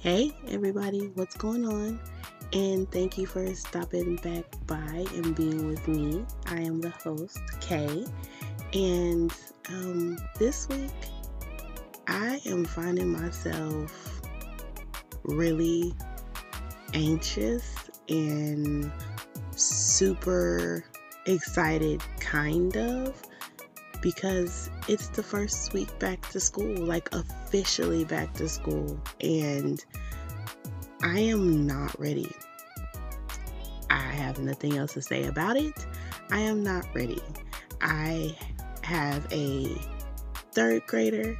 [0.00, 1.98] Hey, everybody, what's going on?
[2.52, 6.24] And thank you for stopping back by and being with me.
[6.46, 8.04] I am the host, Kay.
[8.74, 9.32] And
[9.68, 10.92] um, this week,
[12.06, 14.20] I am finding myself
[15.24, 15.92] really
[16.94, 17.74] anxious
[18.08, 18.92] and
[19.56, 20.84] super
[21.26, 23.20] excited, kind of,
[24.00, 29.00] because it's the first week back to school, like officially back to school.
[29.20, 29.84] And
[31.02, 32.30] I am not ready.
[33.90, 35.86] I have nothing else to say about it.
[36.30, 37.22] I am not ready.
[37.80, 38.36] I
[38.82, 39.74] have a
[40.52, 41.38] third grader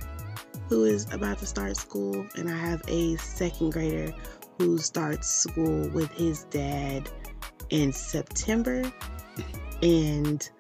[0.69, 4.15] who is about to start school, and I have a second grader
[4.59, 7.09] who starts school with his dad
[7.71, 8.91] in September.
[9.81, 10.51] And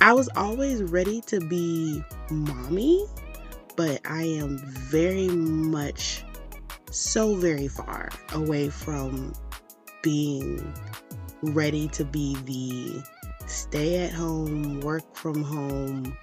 [0.00, 3.06] I was always ready to be mommy,
[3.76, 6.24] but I am very much
[6.90, 9.32] so very far away from
[10.02, 10.74] being
[11.42, 13.02] ready to be the
[13.46, 16.16] stay at home, work from home,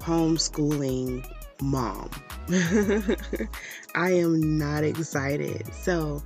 [0.00, 1.26] homeschooling
[1.60, 2.10] mom.
[3.94, 5.72] I am not excited.
[5.74, 6.22] So,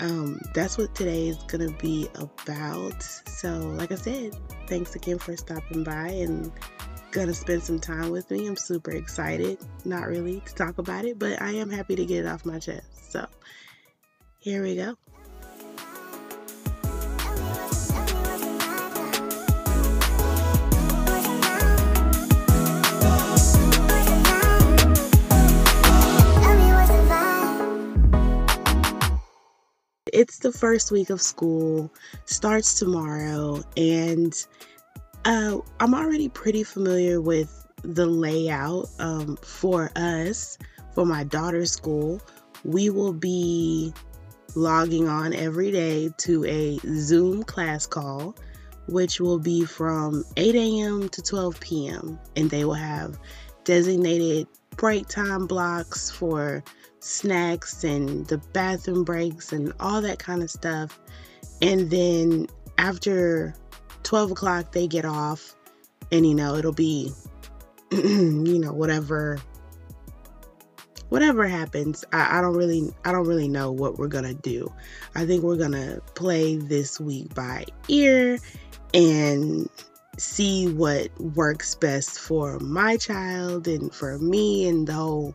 [0.00, 3.02] um, that's what today is going to be about.
[3.02, 4.36] So, like I said,
[4.68, 6.52] thanks again for stopping by and
[7.10, 8.46] gonna spend some time with me.
[8.46, 12.24] I'm super excited, not really to talk about it, but I am happy to get
[12.24, 13.12] it off my chest.
[13.12, 13.26] So,
[14.40, 14.96] here we go.
[30.18, 31.92] it's the first week of school,
[32.24, 34.34] starts tomorrow, and
[35.24, 40.58] uh, I'm already pretty familiar with the layout um, for us,
[40.94, 42.20] for my daughter's school.
[42.64, 43.92] We will be
[44.54, 48.34] logging on every day to a Zoom class call,
[48.88, 51.08] which will be from 8 a.m.
[51.10, 53.18] to 12 p.m., and they will have
[53.64, 56.62] designated break time blocks for
[57.00, 60.98] snacks and the bathroom breaks and all that kind of stuff.
[61.60, 62.46] And then
[62.78, 63.54] after
[64.02, 65.54] 12 o'clock, they get off,
[66.10, 67.12] and you know, it'll be,
[67.92, 69.40] you know, whatever.
[71.08, 74.70] Whatever happens, I, I don't really, I don't really know what we're gonna do.
[75.14, 78.38] I think we're gonna play this week by ear
[78.92, 79.70] and
[80.18, 85.34] see what works best for my child and for me and the whole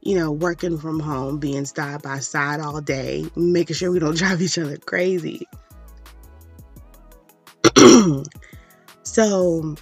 [0.00, 4.16] you know, working from home, being side by side all day, making sure we don't
[4.16, 5.46] drive each other crazy.
[9.02, 9.74] So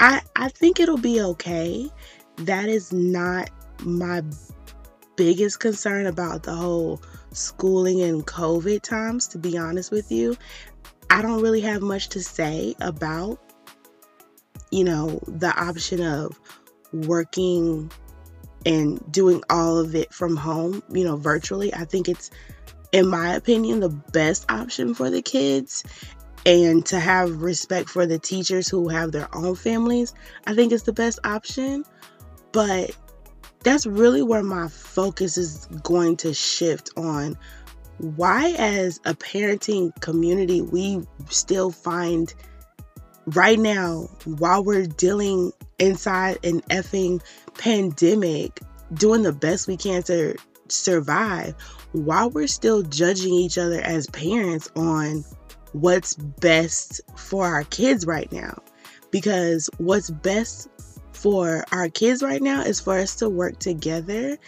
[0.00, 1.90] I I think it'll be okay.
[2.36, 3.50] That is not
[3.84, 4.22] my
[5.16, 7.00] biggest concern about the whole
[7.32, 10.36] schooling and COVID times, to be honest with you.
[11.10, 13.38] I don't really have much to say about,
[14.70, 16.38] you know, the option of
[16.92, 17.90] working
[18.66, 21.72] and doing all of it from home, you know, virtually.
[21.74, 22.30] I think it's,
[22.92, 25.84] in my opinion, the best option for the kids.
[26.46, 30.14] And to have respect for the teachers who have their own families,
[30.46, 31.84] I think it's the best option.
[32.52, 32.96] But
[33.62, 37.38] that's really where my focus is going to shift on
[37.98, 42.34] why, as a parenting community, we still find
[43.26, 47.22] right now, while we're dealing inside an effing
[47.56, 48.60] pandemic,
[48.92, 50.36] doing the best we can to
[50.68, 51.54] survive,
[51.92, 55.24] while we're still judging each other as parents on
[55.74, 58.56] what's best for our kids right now.
[59.10, 60.68] Because what's best
[61.12, 64.38] for our kids right now is for us to work together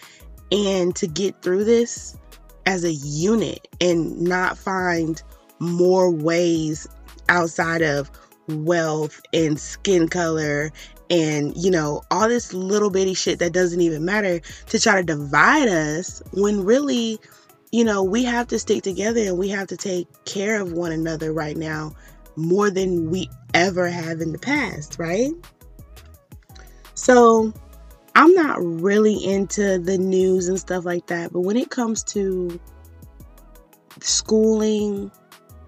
[0.51, 2.17] and to get through this
[2.65, 5.21] as a unit and not find
[5.59, 6.87] more ways
[7.29, 8.09] outside of
[8.47, 10.71] wealth and skin color
[11.09, 15.03] and you know all this little bitty shit that doesn't even matter to try to
[15.03, 17.19] divide us when really
[17.71, 20.91] you know we have to stick together and we have to take care of one
[20.91, 21.93] another right now
[22.35, 25.31] more than we ever have in the past right
[26.93, 27.53] so
[28.15, 32.59] i'm not really into the news and stuff like that but when it comes to
[34.01, 35.11] schooling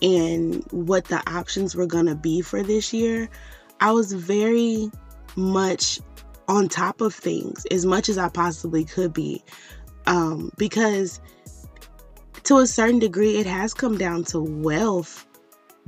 [0.02, 3.30] and what the options were going to be for this year,
[3.80, 4.90] I was very
[5.36, 6.00] much
[6.48, 9.44] on top of things as much as I possibly could be.
[10.08, 11.20] Um, because
[12.50, 15.28] to a certain degree, it has come down to wealth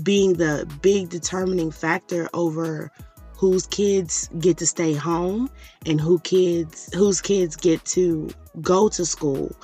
[0.04, 2.92] being the big determining factor over
[3.36, 5.50] whose kids get to stay home
[5.88, 8.30] and who kids whose kids get to
[8.62, 9.56] go to school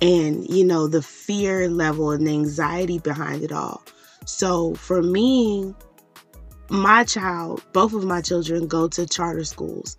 [0.00, 3.82] and you know the fear level and the anxiety behind it all.
[4.24, 5.74] So for me
[6.68, 9.96] my child both of my children go to charter schools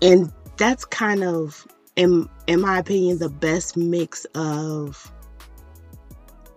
[0.00, 1.66] and that's kind of
[1.96, 5.10] in in my opinion the best mix of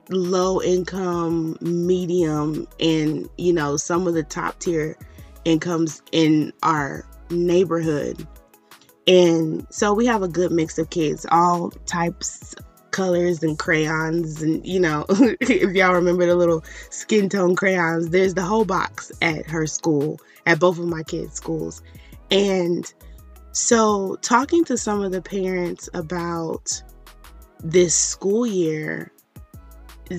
[0.09, 4.97] low income medium and you know some of the top tier
[5.45, 8.27] incomes in our neighborhood.
[9.05, 12.55] And so we have a good mix of kids all types
[12.91, 18.35] colors and crayons and you know if y'all remember the little skin tone crayons there's
[18.35, 21.81] the whole box at her school at both of my kids schools.
[22.31, 22.91] And
[23.51, 26.81] so, talking to some of the parents about
[27.63, 29.11] this school year,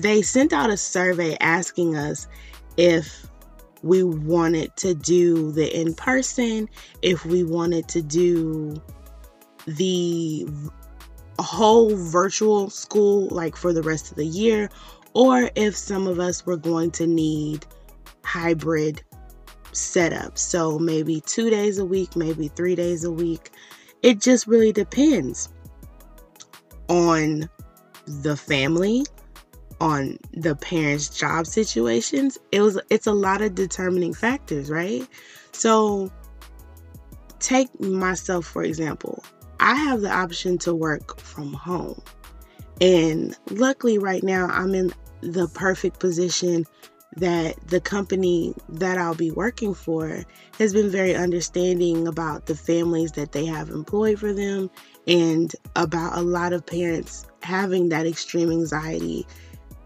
[0.01, 2.27] they sent out a survey asking us
[2.77, 3.27] if
[3.83, 6.67] we wanted to do the in person,
[7.01, 8.81] if we wanted to do
[9.67, 10.47] the
[11.39, 14.69] whole virtual school like for the rest of the year,
[15.13, 17.65] or if some of us were going to need
[18.23, 19.03] hybrid
[19.71, 20.37] setup.
[20.37, 23.51] So maybe two days a week, maybe three days a week.
[24.01, 25.49] It just really depends
[26.87, 27.49] on
[28.05, 29.05] the family,
[29.81, 32.37] on the parents' job situations.
[32.51, 35.07] It was it's a lot of determining factors, right?
[35.51, 36.11] So
[37.39, 39.23] take myself for example.
[39.59, 42.01] I have the option to work from home.
[42.81, 46.65] And luckily right now I'm in the perfect position
[47.15, 50.25] that the company that I'll be working for
[50.59, 54.69] has been very understanding about the families that they have employed for them
[55.07, 59.25] and about a lot of parents having that extreme anxiety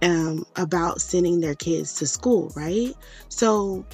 [0.02, 2.94] um, about sending their kids to school, right?
[3.30, 3.86] So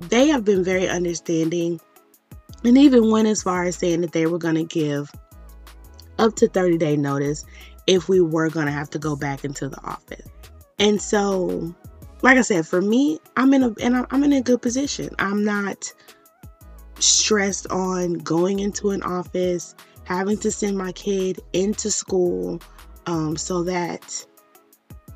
[0.00, 1.80] they have been very understanding
[2.64, 5.10] and even went as far as saying that they were going to give
[6.18, 7.44] up to 30 day notice
[7.86, 10.28] if we were going to have to go back into the office.
[10.78, 11.74] And so
[12.22, 15.10] like I said, for me, I'm in a and I'm in a good position.
[15.18, 15.92] I'm not
[17.00, 19.74] stressed on going into an office,
[20.04, 22.60] having to send my kid into school,
[23.06, 24.24] um, so that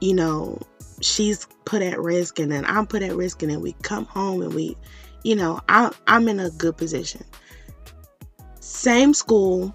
[0.01, 0.61] you know
[1.01, 4.43] she's put at risk, and then I'm put at risk, and then we come home
[4.43, 4.77] and we,
[5.25, 7.25] you know, I, I'm in a good position.
[8.61, 9.75] Same school,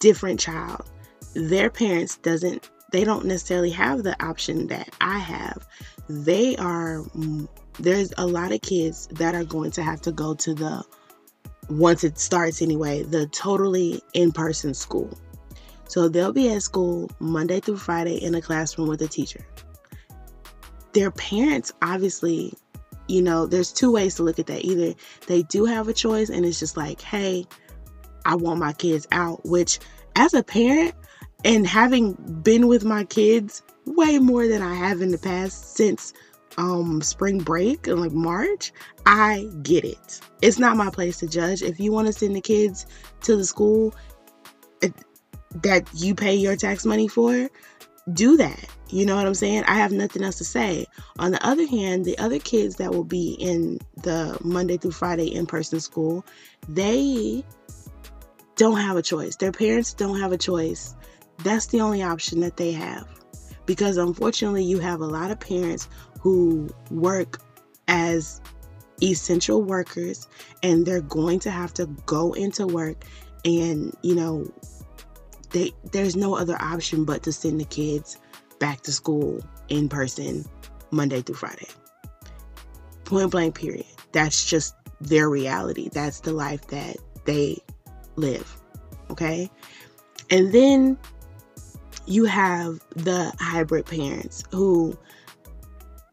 [0.00, 0.88] different child.
[1.34, 5.66] Their parents doesn't they don't necessarily have the option that I have
[6.08, 10.34] they are mm, there's a lot of kids that are going to have to go
[10.34, 10.82] to the
[11.68, 15.10] once it starts anyway the totally in-person school
[15.88, 19.44] so they'll be at school monday through friday in a classroom with a teacher
[20.92, 22.52] their parents obviously
[23.08, 24.94] you know there's two ways to look at that either
[25.26, 27.44] they do have a choice and it's just like hey
[28.24, 29.78] i want my kids out which
[30.16, 30.94] as a parent
[31.44, 36.12] and having been with my kids way more than I have in the past since
[36.56, 38.72] um spring break and like March,
[39.06, 40.20] I get it.
[40.42, 41.62] It's not my place to judge.
[41.62, 42.86] If you want to send the kids
[43.22, 43.94] to the school
[45.56, 47.48] that you pay your tax money for,
[48.12, 48.64] do that.
[48.88, 49.64] You know what I'm saying?
[49.64, 50.86] I have nothing else to say.
[51.18, 55.26] On the other hand, the other kids that will be in the Monday through Friday
[55.26, 56.24] in person school,
[56.68, 57.44] they
[58.56, 59.36] don't have a choice.
[59.36, 60.94] Their parents don't have a choice.
[61.44, 63.06] That's the only option that they have
[63.66, 65.88] because unfortunately you have a lot of parents
[66.20, 67.38] who work
[67.86, 68.40] as
[69.02, 70.26] essential workers
[70.62, 73.04] and they're going to have to go into work
[73.44, 74.50] and you know
[75.50, 78.18] they there's no other option but to send the kids
[78.58, 80.44] back to school in person
[80.90, 81.68] Monday through Friday.
[83.04, 83.86] Point blank period.
[84.12, 85.88] That's just their reality.
[85.88, 87.58] That's the life that they
[88.16, 88.60] live.
[89.10, 89.50] Okay?
[90.30, 90.98] And then
[92.06, 94.96] you have the hybrid parents who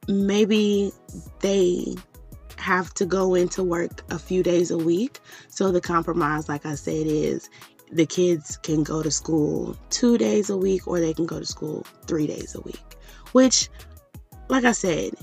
[0.08, 0.92] maybe
[1.40, 1.96] they
[2.58, 5.20] have to go into work a few days a week.
[5.50, 7.50] So the compromise, like I said, is
[7.92, 11.46] the kids can go to school two days a week or they can go to
[11.46, 12.96] school three days a week.
[13.32, 13.70] Which,
[14.48, 15.14] like I said,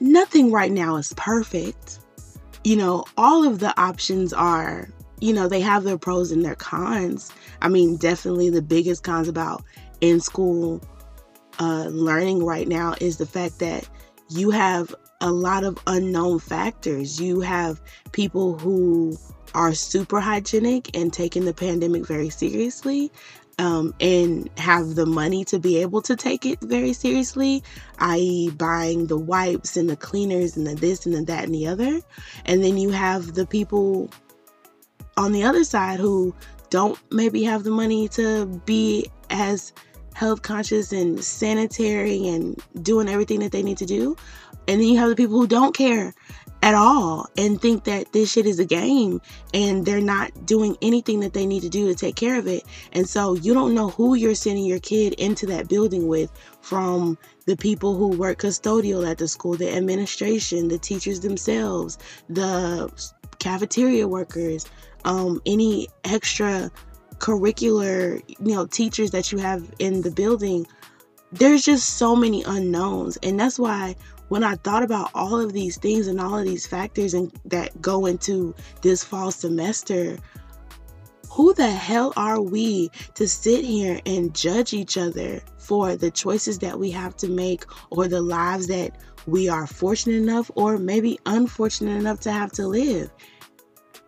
[0.00, 1.98] nothing right now is perfect.
[2.64, 4.88] You know, all of the options are,
[5.20, 7.32] you know, they have their pros and their cons.
[7.62, 9.62] I mean, definitely the biggest cons about
[10.00, 10.80] in school
[11.58, 13.88] uh, learning right now is the fact that
[14.30, 17.20] you have a lot of unknown factors.
[17.20, 17.80] You have
[18.12, 19.16] people who
[19.54, 23.10] are super hygienic and taking the pandemic very seriously.
[23.58, 27.62] Um, and have the money to be able to take it very seriously,
[27.98, 31.66] i.e., buying the wipes and the cleaners and the this and the that and the
[31.66, 32.00] other.
[32.46, 34.08] And then you have the people
[35.18, 36.34] on the other side who
[36.70, 39.74] don't maybe have the money to be as
[40.14, 44.16] health conscious and sanitary and doing everything that they need to do.
[44.70, 46.14] And then you have the people who don't care
[46.62, 49.20] at all and think that this shit is a game
[49.52, 52.62] and they're not doing anything that they need to do to take care of it.
[52.92, 57.18] And so you don't know who you're sending your kid into that building with from
[57.46, 61.98] the people who work custodial at the school, the administration, the teachers themselves,
[62.28, 62.92] the
[63.40, 64.66] cafeteria workers,
[65.04, 66.70] um, any extra
[67.18, 70.64] curricular, you know, teachers that you have in the building.
[71.32, 73.16] There's just so many unknowns.
[73.16, 73.96] And that's why
[74.30, 77.82] when I thought about all of these things and all of these factors and that
[77.82, 80.18] go into this fall semester,
[81.28, 86.60] who the hell are we to sit here and judge each other for the choices
[86.60, 91.18] that we have to make or the lives that we are fortunate enough or maybe
[91.26, 93.10] unfortunate enough to have to live?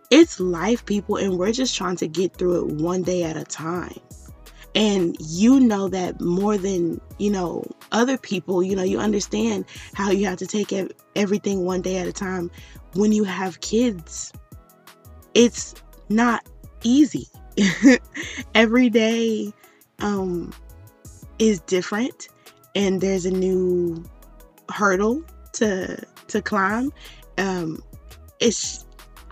[0.09, 3.43] It's life, people, and we're just trying to get through it one day at a
[3.43, 3.99] time.
[4.73, 10.11] And you know that more than, you know, other people, you know, you understand how
[10.11, 10.73] you have to take
[11.15, 12.51] everything one day at a time.
[12.95, 14.33] When you have kids,
[15.33, 15.75] it's
[16.09, 16.45] not
[16.83, 17.27] easy.
[18.55, 19.53] Every day
[19.99, 20.51] um,
[21.39, 22.27] is different,
[22.75, 24.03] and there's a new
[24.69, 25.23] hurdle
[25.53, 26.91] to to climb.
[27.37, 27.83] Um,
[28.39, 28.85] it's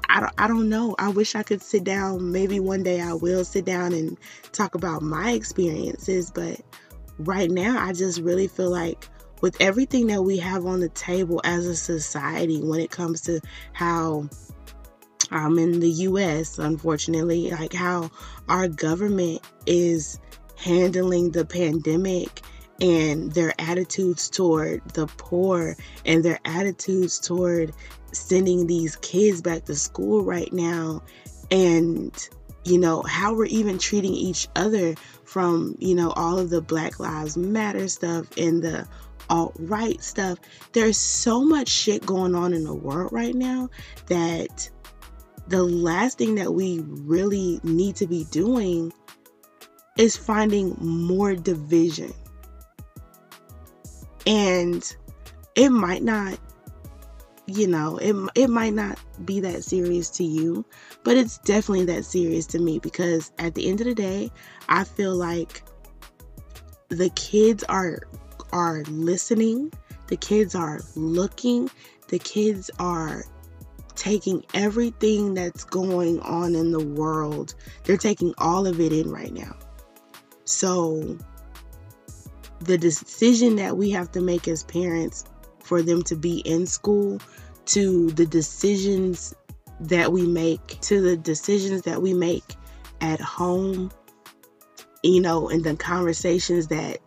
[0.08, 0.96] I don't, I don't know.
[1.00, 2.32] I wish I could sit down.
[2.32, 4.18] Maybe one day I will sit down and
[4.52, 6.32] talk about my experiences.
[6.32, 6.60] But
[7.28, 9.08] right now, I just really feel like
[9.42, 13.42] with everything that we have on the table as a society when it comes to
[13.74, 14.30] how
[15.32, 18.12] um, in the US, unfortunately, like how
[18.48, 20.20] our government is
[20.58, 22.42] handling the pandemic
[22.80, 25.76] and their attitudes toward the poor
[26.06, 27.74] and their attitudes toward
[28.12, 31.02] sending these kids back to school right now
[31.52, 32.30] and
[32.64, 34.96] you know how we're even treating each other
[35.32, 38.86] from you know all of the black lives matter stuff and the
[39.30, 40.38] alt right stuff
[40.74, 43.70] there's so much shit going on in the world right now
[44.08, 44.70] that
[45.48, 48.92] the last thing that we really need to be doing
[49.98, 52.14] is finding more division.
[54.26, 54.84] And
[55.56, 56.40] it might not
[57.52, 60.66] you know, it, it might not be that serious to you,
[61.04, 64.32] but it's definitely that serious to me because at the end of the day,
[64.70, 65.64] I feel like
[66.90, 68.00] the kids are
[68.52, 69.72] are listening,
[70.08, 71.70] the kids are looking,
[72.10, 73.24] the kids are
[73.96, 77.56] taking everything that's going on in the world.
[77.84, 79.56] They're taking all of it in right now.
[80.46, 81.18] So
[82.60, 85.24] the decision that we have to make as parents
[85.72, 87.18] for them to be in school
[87.64, 89.34] to the decisions
[89.80, 92.58] that we make, to the decisions that we make
[93.00, 93.90] at home,
[95.02, 96.98] you know, and the conversations that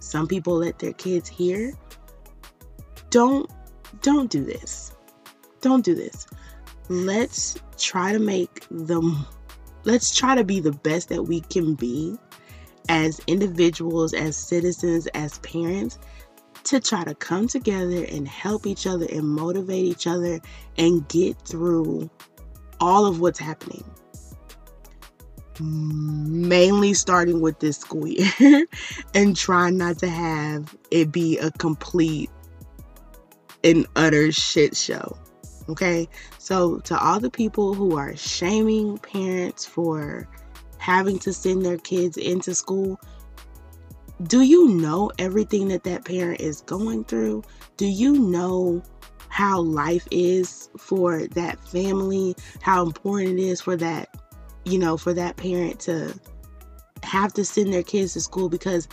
[0.00, 1.74] some people let their kids hear.
[3.10, 3.50] Don't
[4.00, 4.92] don't do this.
[5.60, 6.26] Don't do this.
[6.88, 9.26] Let's try to make them
[9.84, 12.16] let's try to be the best that we can be
[12.88, 15.98] as individuals, as citizens, as parents
[16.64, 20.40] to try to come together and help each other and motivate each other
[20.78, 22.10] and get through
[22.80, 23.84] all of what's happening.
[25.60, 28.66] Mainly starting with this school year
[29.14, 32.30] and trying not to have it be a complete
[33.62, 35.16] and utter shit show.
[35.68, 40.28] Okay, so to all the people who are shaming parents for
[40.78, 43.00] having to send their kids into school,
[44.26, 47.42] do you know everything that that parent is going through?
[47.76, 48.82] Do you know
[49.28, 52.34] how life is for that family?
[52.60, 54.08] How important it is for that,
[54.64, 56.18] you know, for that parent to
[57.02, 58.88] have to send their kids to school because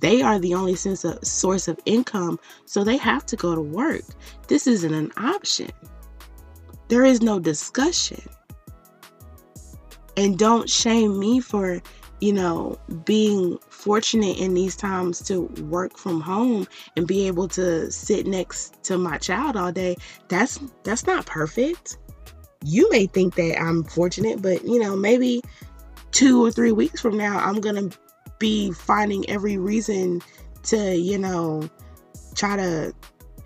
[0.00, 3.60] they are the only sense of source of income, so they have to go to
[3.60, 4.02] work.
[4.46, 5.70] This isn't an option.
[6.88, 8.22] There is no discussion.
[10.16, 11.82] And don't shame me for
[12.20, 17.90] you know, being fortunate in these times to work from home and be able to
[17.90, 19.96] sit next to my child all day,
[20.28, 21.98] that's that's not perfect.
[22.64, 25.42] You may think that I'm fortunate, but you know, maybe
[26.12, 27.98] 2 or 3 weeks from now I'm going to
[28.38, 30.22] be finding every reason
[30.64, 31.68] to, you know,
[32.34, 32.92] try to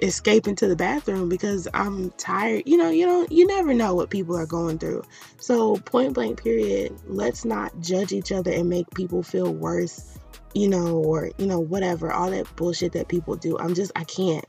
[0.02, 2.64] escape into the bathroom because I'm tired.
[2.66, 5.04] You know, you don't you never know what people are going through.
[5.38, 10.18] So point blank period, let's not judge each other and make people feel worse,
[10.54, 13.56] you know, or you know, whatever, all that bullshit that people do.
[13.58, 14.44] I'm just I can't.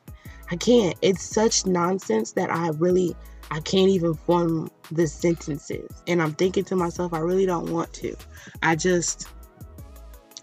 [0.51, 0.95] I can't.
[1.01, 3.15] It's such nonsense that I really
[3.51, 5.89] I can't even form the sentences.
[6.07, 8.15] And I'm thinking to myself, I really don't want to.
[8.63, 9.27] I just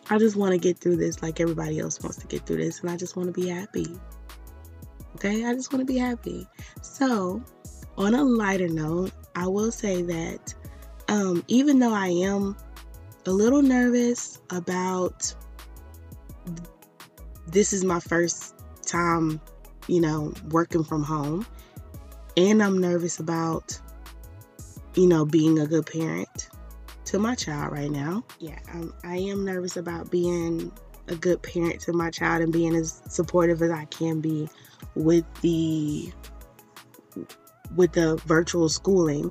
[0.09, 2.81] I just want to get through this like everybody else wants to get through this
[2.81, 3.87] and I just want to be happy.
[5.21, 5.45] Okay?
[5.45, 6.47] I just want to be happy.
[6.81, 7.43] So,
[7.99, 10.55] on a lighter note, I will say that
[11.09, 12.57] um, even though I am
[13.27, 15.35] a little nervous about
[17.49, 18.55] this is my first
[18.87, 19.43] time,
[19.89, 21.47] you know, working from home,
[22.39, 23.79] and I'm nervous about,
[24.95, 26.49] you know, being a good parent
[27.07, 28.25] to my child right now.
[28.39, 30.73] Yeah, I'm, I am nervous about being
[31.09, 34.49] a good parent to my child and being as supportive as I can be
[34.95, 36.13] with the
[37.77, 39.31] with the virtual schooling.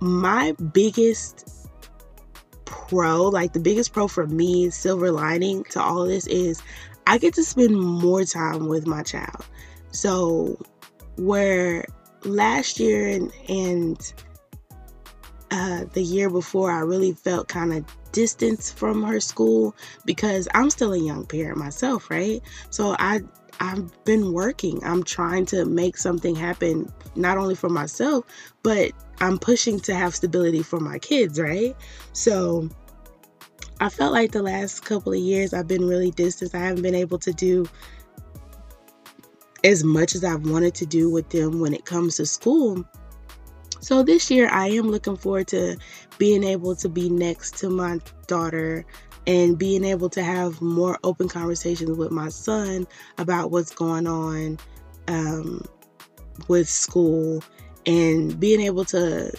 [0.00, 1.68] My biggest
[2.64, 6.62] pro, like the biggest pro for me, silver lining to all this is
[7.06, 9.46] I get to spend more time with my child.
[9.90, 10.58] So
[11.16, 11.86] where
[12.24, 14.14] last year and and
[15.50, 20.70] uh, the year before, I really felt kind of distance from her school because I'm
[20.70, 22.40] still a young parent myself, right?
[22.70, 23.20] So I
[23.64, 24.84] I've been working.
[24.84, 28.26] I'm trying to make something happen not only for myself,
[28.62, 31.74] but I'm pushing to have stability for my kids, right?
[32.12, 32.68] So
[33.80, 36.54] I felt like the last couple of years I've been really distant.
[36.54, 37.66] I haven't been able to do
[39.64, 42.84] as much as I've wanted to do with them when it comes to school.
[43.80, 45.78] So this year, I am looking forward to
[46.18, 48.84] being able to be next to my daughter
[49.26, 52.86] and being able to have more open conversations with my son
[53.18, 54.58] about what's going on
[55.08, 55.64] um,
[56.48, 57.42] with school
[57.86, 59.32] and being able to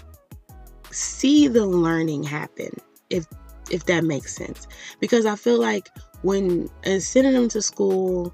[0.92, 2.70] see the learning happen
[3.10, 3.26] if
[3.72, 4.68] if that makes sense.
[5.00, 5.90] Because i feel like
[6.22, 8.34] when uh, sending them to school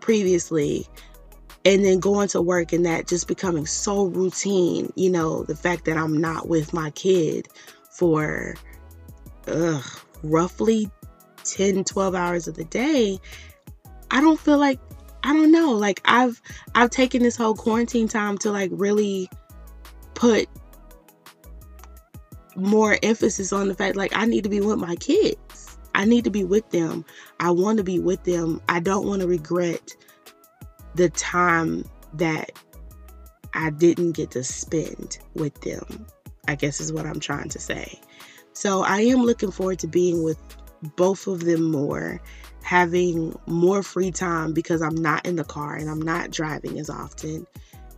[0.00, 0.86] previously
[1.64, 5.84] and then going to work and that just becoming so routine you know the fact
[5.84, 7.48] that i'm not with my kid
[7.90, 8.54] for
[9.46, 10.90] ugh, roughly
[11.44, 13.18] 10 12 hours of the day
[14.10, 14.78] i don't feel like
[15.24, 16.40] i don't know like i've
[16.74, 19.28] i've taken this whole quarantine time to like really
[20.14, 20.46] put
[22.54, 25.72] more emphasis on the fact like i need to be with my kids.
[25.94, 27.04] I need to be with them.
[27.40, 28.60] I want to be with them.
[28.68, 29.94] I don't want to regret
[30.94, 32.52] the time that
[33.54, 36.06] I didn't get to spend with them,
[36.48, 38.00] I guess is what I'm trying to say.
[38.52, 40.38] So I am looking forward to being with
[40.96, 42.20] both of them more,
[42.62, 46.90] having more free time because I'm not in the car and I'm not driving as
[46.90, 47.46] often.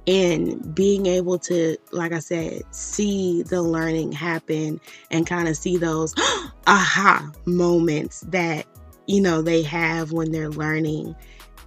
[0.07, 5.79] And being able to, like I said, see the learning happen and kind of see
[5.79, 6.14] those
[6.67, 8.67] aha moments that,
[9.07, 11.17] you know, they have when they're learning.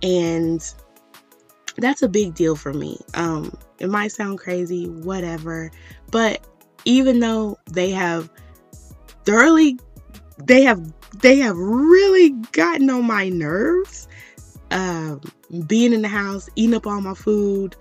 [0.04, 0.62] And
[1.78, 3.00] that's a big deal for me.
[3.16, 5.72] Um, it might sound crazy, whatever,
[6.12, 6.46] but
[6.86, 8.30] even though they have
[9.28, 9.78] thoroughly,
[10.46, 10.82] they have
[11.20, 14.08] they have really gotten on my nerves.
[14.72, 15.22] Um,
[15.66, 17.76] being in the house, eating up all my food,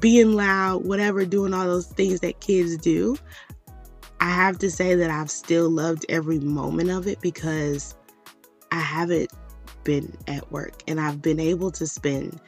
[0.00, 3.16] being loud, whatever, doing all those things that kids do.
[4.20, 7.94] I have to say that I've still loved every moment of it because
[8.72, 9.30] I haven't
[9.84, 12.40] been at work and I've been able to spend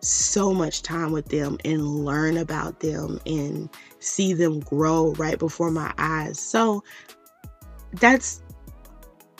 [0.00, 5.70] so much time with them and learn about them and see them grow right before
[5.70, 6.38] my eyes.
[6.38, 6.84] So
[8.00, 8.42] that's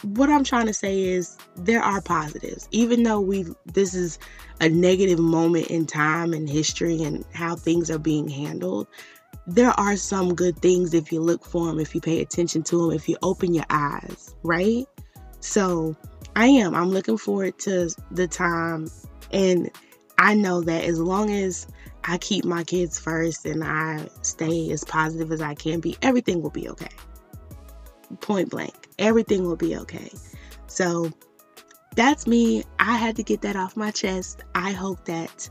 [0.02, 2.68] what I'm trying to say is there are positives.
[2.70, 4.18] Even though we this is
[4.60, 8.86] a negative moment in time and history and how things are being handled,
[9.46, 12.82] there are some good things if you look for them, if you pay attention to
[12.82, 14.86] them, if you open your eyes, right?
[15.40, 15.96] So,
[16.36, 18.88] I am I'm looking forward to the time
[19.32, 19.70] and
[20.18, 21.66] I know that as long as
[22.04, 26.42] I keep my kids first and I stay as positive as I can be, everything
[26.42, 26.88] will be okay.
[28.20, 30.10] Point blank, everything will be okay.
[30.66, 31.12] So
[31.94, 32.64] that's me.
[32.78, 34.44] I had to get that off my chest.
[34.54, 35.48] I hope that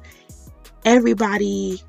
[0.86, 1.82] everybody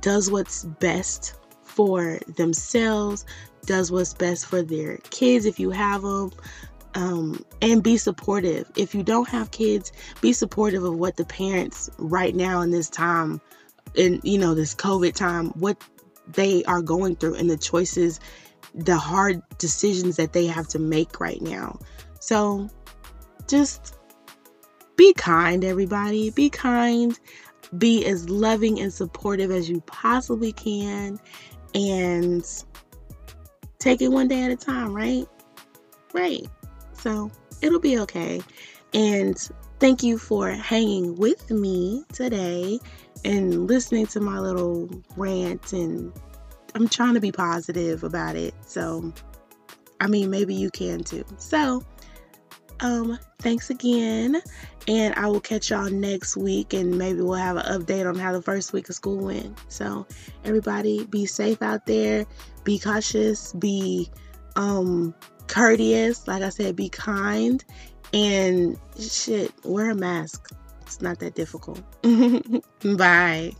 [0.00, 3.24] does what's best for themselves,
[3.66, 6.30] does what's best for their kids if you have them,
[6.94, 8.70] um, and be supportive.
[8.76, 12.88] If you don't have kids, be supportive of what the parents right now in this
[12.88, 13.40] time,
[13.94, 15.76] in you know this COVID time, what
[16.28, 18.18] they are going through and the choices,
[18.74, 21.78] the hard decisions that they have to make right now.
[22.20, 22.68] So,
[23.46, 23.94] just
[24.96, 26.30] be kind, everybody.
[26.30, 27.18] Be kind.
[27.78, 31.18] be as loving and supportive as you possibly can
[31.74, 32.64] and
[33.78, 35.26] take it one day at a time, right?
[36.12, 36.46] Right.
[36.92, 38.40] So it'll be okay.
[38.94, 39.36] And
[39.80, 42.78] thank you for hanging with me today
[43.24, 45.72] and listening to my little rant.
[45.72, 46.12] And
[46.76, 48.54] I'm trying to be positive about it.
[48.66, 49.10] So,
[49.98, 51.24] I mean, maybe you can too.
[51.38, 51.82] So,
[52.80, 54.42] um, thanks again.
[54.86, 58.32] And I will catch y'all next week and maybe we'll have an update on how
[58.32, 59.58] the first week of school went.
[59.68, 60.06] So
[60.44, 62.26] everybody be safe out there,
[62.64, 64.10] be cautious, be
[64.56, 65.14] um
[65.46, 67.64] courteous, like I said, be kind
[68.12, 70.50] and shit, wear a mask.
[70.82, 71.80] It's not that difficult.
[72.98, 73.52] Bye.